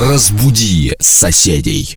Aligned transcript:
Разбуди 0.00 0.96
соседей. 0.98 1.94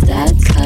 that 0.00 0.38
time. 0.40 0.61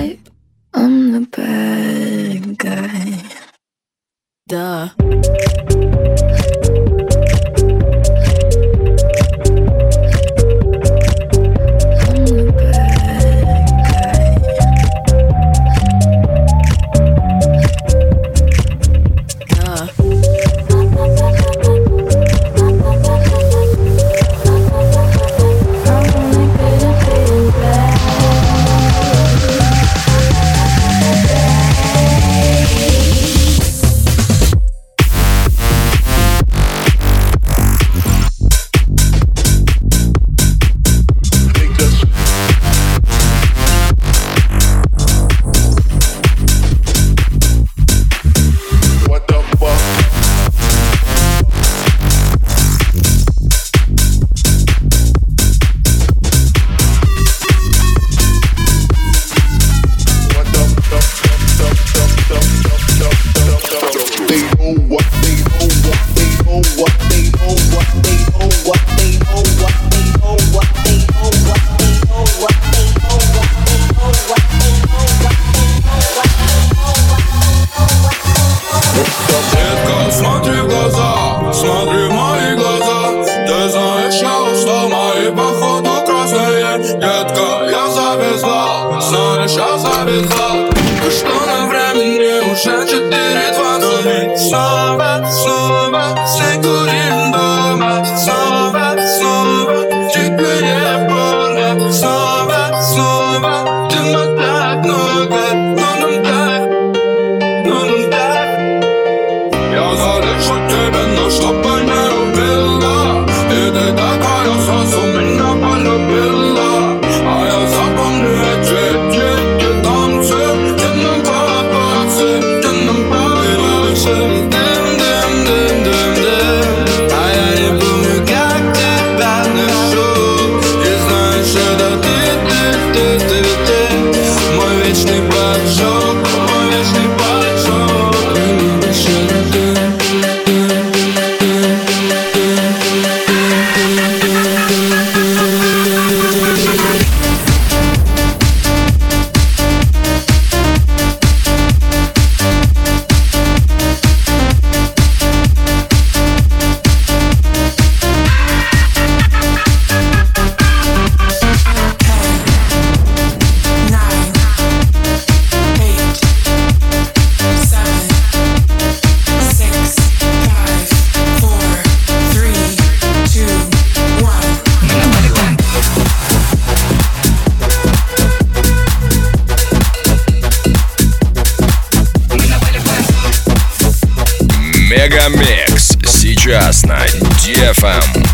FM. 187.87 188.26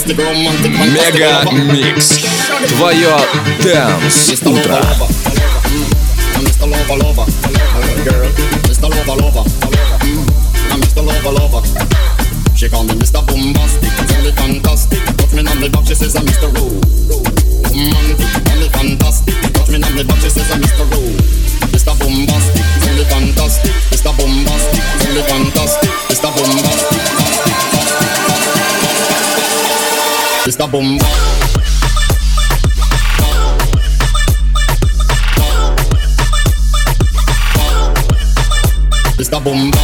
Мега 0.00 1.50
Микс. 1.72 2.20
Твое 2.68 3.16
Дэнс 3.62 4.42
Утро. 4.44 4.80
Mr. 6.40 6.66
Lover 6.66 6.96
Lover, 6.96 7.26
girl, 8.04 8.28
Mr. 8.64 8.88
Lover 8.88 9.16
Lover, 9.22 9.44
mm, 10.04 10.24
I'm 10.70 10.80
Mr. 10.80 11.02
Lover 11.04 11.32
Lover. 11.32 11.62
She 12.54 12.68
call 12.68 12.84
me 12.84 12.94
Mr. 12.94 13.20
Bombastic, 13.26 13.92
really 14.16 14.32
fantastic. 14.32 15.04
Touch 15.16 15.32
me 15.32 15.40
on 15.40 15.60
the 15.60 15.68
back, 15.68 15.86
she 15.86 15.94
says 15.94 16.16
I'm 16.16 16.24
Mr. 16.24 16.48
Romantic, 16.52 18.18
really 18.48 18.68
fantastic. 18.70 19.34
Touch 19.52 19.68
me 19.68 19.76
on 19.76 19.96
the 19.96 20.04
back, 20.04 20.20
she 20.20 20.30
says 20.30 20.50
I'm 20.50 20.60
Mr. 20.60 20.84
Mr. 21.72 21.92
Bombastic, 21.98 22.64
really 22.88 23.04
fantastic. 23.04 23.72
Mr. 23.92 24.12
Bombastic, 24.16 24.84
really 25.04 25.22
fantastic. 25.28 25.90
Mr. 26.08 26.28
Bombastic, 26.36 27.00
Mr. 30.43 30.67
Bombastic. 30.67 31.31
Mr. 39.19 39.39
Bomba. 39.39 39.77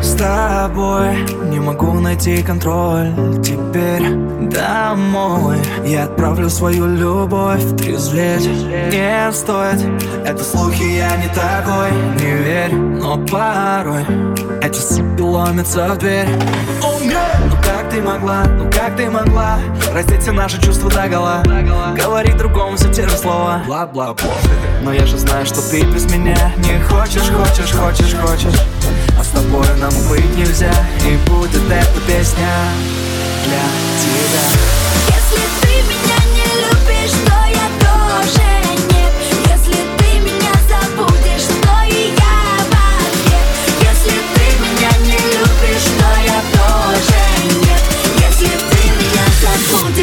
С 0.00 0.14
тобой 0.14 1.16
не 1.46 1.47
могу 1.68 2.00
найти 2.00 2.42
контроль. 2.42 3.12
Теперь 3.42 4.14
домой. 4.50 5.58
Я 5.84 6.04
отправлю 6.04 6.48
свою 6.48 6.86
любовь. 6.86 7.62
Трезветь 7.76 8.46
не 8.46 9.30
стоит. 9.32 9.84
Это 10.24 10.42
слухи, 10.42 10.82
я 10.82 11.14
не 11.16 11.28
такой. 11.28 11.90
Не 12.20 12.32
верь, 12.42 12.74
но 12.74 13.18
порой 13.18 14.04
Эти 14.62 14.78
суки 14.78 15.20
ломятся 15.20 15.88
в 15.88 15.98
дверь. 15.98 16.28
Ну 16.80 17.56
как 17.62 17.90
ты 17.90 18.00
могла, 18.00 18.44
ну 18.44 18.64
как 18.70 18.96
ты 18.96 19.10
могла? 19.10 19.58
Раздеть 19.92 20.22
все 20.22 20.32
наши 20.32 20.60
чувства 20.60 20.90
до 20.90 21.08
гола 21.08 21.42
Говорить 21.96 22.36
другому 22.36 22.76
все 22.76 22.92
те 22.92 23.08
же 23.08 23.16
слова 23.16 23.62
Бла-бла-бла 23.66 24.34
Но 24.82 24.92
я 24.92 25.06
же 25.06 25.16
знаю, 25.18 25.46
что 25.46 25.60
ты 25.70 25.82
без 25.82 26.04
меня 26.12 26.52
Не 26.58 26.82
хочешь, 26.82 27.30
хочешь, 27.30 27.72
хочешь, 27.72 28.14
хочешь 28.14 29.07
тобой 29.38 29.66
нам 29.76 29.92
быть 30.08 30.36
нельзя 30.36 30.72
И 31.06 31.16
будет 31.30 31.62
эта 31.70 32.00
песня 32.06 32.48
для 33.44 33.64
тебя. 34.02 34.46
Если 35.14 35.42
ты 35.60 35.72
меня 35.90 36.18
не 36.34 36.48
любишь, 36.64 37.16
то 37.26 37.38
я 37.46 37.66
тоже 37.86 38.48
нет. 38.90 39.12
Если 39.46 39.78
ты 39.98 40.18
меня 40.20 40.54
забудешь, 40.68 41.48
то 41.62 41.74
и 41.86 42.14
я 42.18 42.38
в 42.64 42.78
Если 43.88 44.16
ты 44.34 44.44
меня 44.64 44.90
не 45.06 45.18
любишь, 45.36 45.88
то 45.98 46.10
я 46.26 46.40
тоже 46.58 47.20
нет. 47.62 47.82
Если 48.26 48.48
ты 48.48 48.80
меня 48.98 49.26
забудешь, 49.40 49.97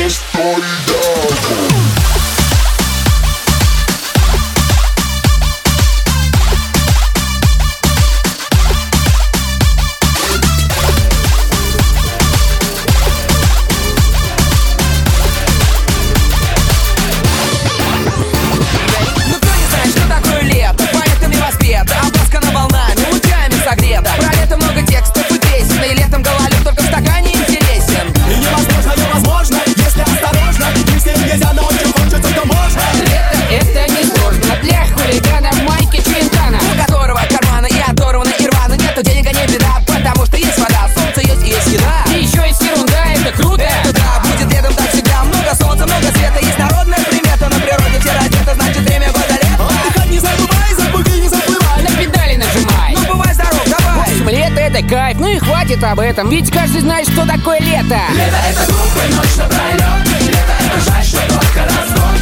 кайф, 54.88 55.18
ну 55.20 55.28
и 55.28 55.38
хватит 55.38 55.84
об 55.84 56.00
этом 56.00 56.30
Ведь 56.30 56.52
каждый 56.52 56.82
знает, 56.82 57.08
что 57.08 57.26
такое 57.26 57.60
лето. 57.60 58.00
Лето 58.14 58.38
это 58.50 58.72
глупый 58.72 59.16
ночь 59.16 59.36
напролет 59.38 59.84
Лето 60.22 60.54
это 60.60 60.92
жаль, 60.92 61.04
что 61.04 61.20
только 61.28 61.64
разгон 61.64 62.15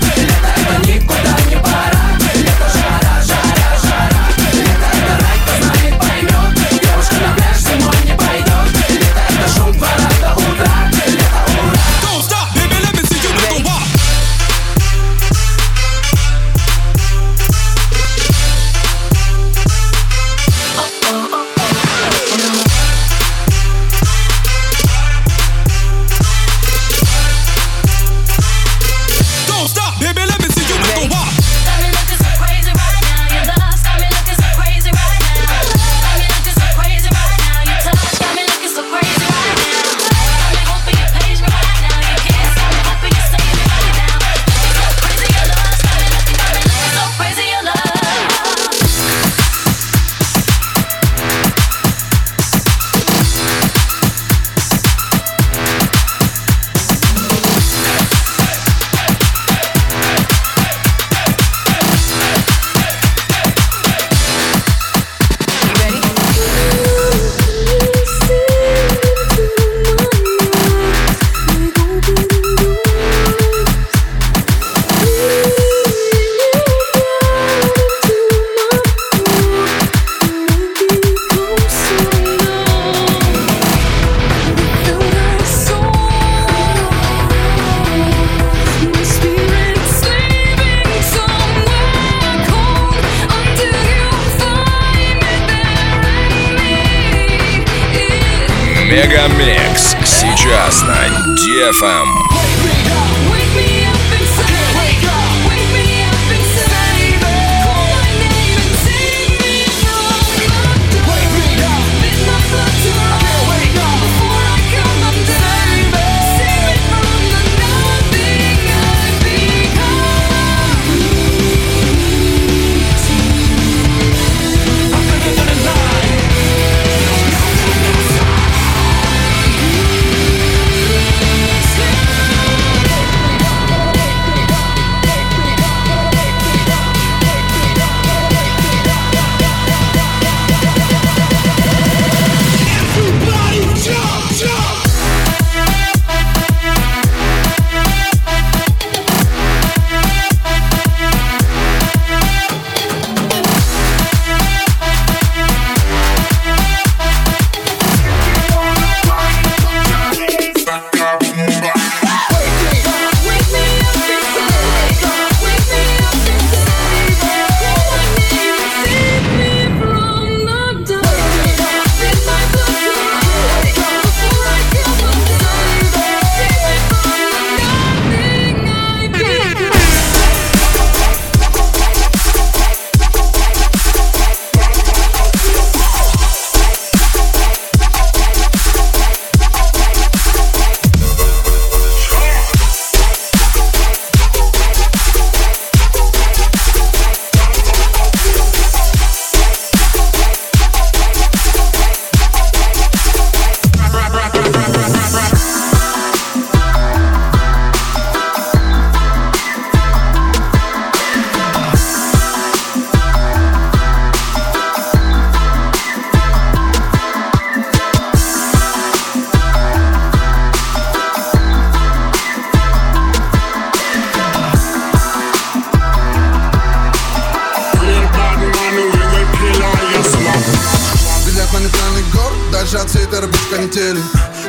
полетели 232.74 234.02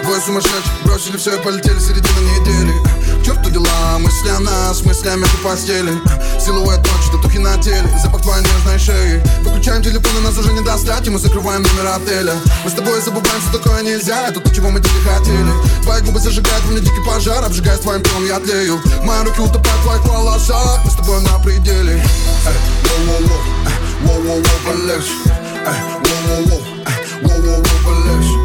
Двое 0.02 0.20
сумасшедших 0.20 0.82
бросили 0.84 1.16
все 1.16 1.37
и 1.37 1.42
полетели 1.42 1.78
середина 1.78 2.20
недели. 2.20 2.72
К 3.20 3.24
черту 3.24 3.50
дела, 3.50 3.98
мысли 3.98 4.28
о 4.30 4.40
нас, 4.40 4.82
мыслями 4.82 5.24
по 5.24 5.50
постели. 5.50 5.92
Силуэт 6.40 6.78
ночи, 6.78 7.10
татухи 7.12 7.38
на 7.38 7.56
теле, 7.58 7.87
запах 8.02 8.22
твоей 8.22 8.42
нежной 8.42 8.78
шеи. 8.78 9.22
Выключаем 9.44 9.82
телефоны, 9.82 10.20
нас 10.20 10.37
уже 10.38 10.52
не 10.52 10.62
достать, 10.62 11.06
и 11.06 11.10
мы 11.10 11.18
закрываем 11.18 11.62
номер 11.62 11.92
отеля. 11.96 12.34
Мы 12.64 12.70
с 12.70 12.74
тобой 12.74 13.00
забываем, 13.00 13.40
что 13.42 13.58
такое 13.58 13.82
нельзя, 13.82 14.28
это 14.28 14.40
то, 14.40 14.54
чего 14.54 14.70
мы 14.70 14.80
дико 14.80 15.00
хотели. 15.10 15.52
Твои 15.82 16.00
губы 16.02 16.18
зажигают 16.18 16.64
в 16.64 16.70
мне 16.70 16.80
дикий 16.80 17.04
пожар, 17.06 17.44
обжигая 17.44 17.76
твоим 17.78 18.02
телом 18.02 18.26
я 18.26 18.40
тлею. 18.40 18.80
Мои 19.02 19.22
руки 19.22 19.40
утопают 19.40 19.80
в 19.80 19.82
твоих 19.82 20.04
волосах, 20.06 20.80
мы 20.84 20.90
с 20.90 20.94
тобой 20.94 21.20
на 21.22 21.38
пределе. 21.40 22.02
Эй, 22.46 22.54
воу-воу-воу, 23.06 23.40
воу-воу-воу, 24.04 24.64
полегче. 24.64 25.12
Эй, 25.66 25.80
воу-воу-воу, 26.02 26.74
эй, 27.24 27.30
воу-воу-воу, 27.30 27.62
полегче 27.84 28.37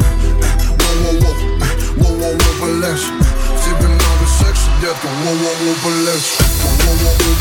Воу-воу-воу, 0.79 1.33
эй, 1.61 1.75
воу-воу-воу, 1.97 2.53
полегче 2.59 3.11
В 3.55 3.59
тебе 3.63 3.87
много 3.87 4.25
секса, 4.39 4.69
детка, 4.81 5.07
воу-воу-воу, 5.23 5.75
полегче 5.83 6.33
Воу-воу-воу, 6.63 7.33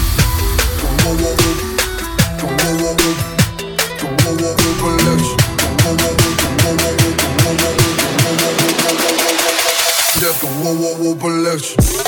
воу-воу-воу, 0.82 1.54
воу-воу-воу, 2.40 3.12
воу-воу-воу, 4.00 4.72
полегче 4.80 5.34
Воу-воу-воу, 5.84 6.32
воу-воу-воу, 6.64 7.12
воу-воу-воу, 7.44 7.82
воу-воу-воу, 8.24 8.68
Детка, 10.20 10.46
воу-воу-воу, 10.46 11.14
полегче 11.16 11.74
Детка, 11.76 12.07